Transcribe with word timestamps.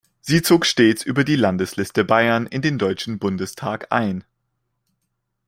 Sie 0.19 0.41
zog 0.41 0.65
stets 0.65 1.03
über 1.03 1.23
die 1.23 1.35
Landesliste 1.35 2.03
Bayern 2.03 2.47
in 2.47 2.63
den 2.63 2.79
Deutschen 2.79 3.19
Bundestag 3.19 3.91
ein. 3.91 4.23